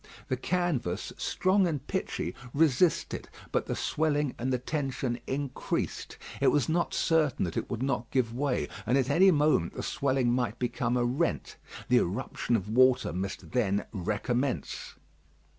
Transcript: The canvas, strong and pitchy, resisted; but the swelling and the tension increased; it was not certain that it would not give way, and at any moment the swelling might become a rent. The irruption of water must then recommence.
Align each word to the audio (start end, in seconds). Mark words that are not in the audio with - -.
The 0.29 0.35
canvas, 0.37 1.13
strong 1.15 1.67
and 1.67 1.85
pitchy, 1.85 2.33
resisted; 2.55 3.29
but 3.51 3.67
the 3.67 3.75
swelling 3.75 4.33
and 4.39 4.51
the 4.51 4.57
tension 4.57 5.19
increased; 5.27 6.17
it 6.41 6.47
was 6.47 6.67
not 6.67 6.95
certain 6.95 7.45
that 7.45 7.55
it 7.55 7.69
would 7.69 7.83
not 7.83 8.09
give 8.09 8.33
way, 8.33 8.67
and 8.87 8.97
at 8.97 9.11
any 9.11 9.29
moment 9.29 9.75
the 9.75 9.83
swelling 9.83 10.31
might 10.33 10.57
become 10.57 10.97
a 10.97 11.05
rent. 11.05 11.55
The 11.87 11.97
irruption 11.99 12.55
of 12.55 12.67
water 12.67 13.13
must 13.13 13.51
then 13.51 13.85
recommence. 13.91 14.95